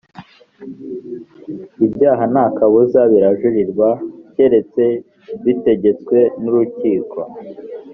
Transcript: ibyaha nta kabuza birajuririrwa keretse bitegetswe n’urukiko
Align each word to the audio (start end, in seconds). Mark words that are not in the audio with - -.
ibyaha 1.85 2.23
nta 2.33 2.45
kabuza 2.57 2.99
birajuririrwa 3.11 3.89
keretse 4.33 4.83
bitegetswe 5.43 6.17
n’urukiko 6.41 7.19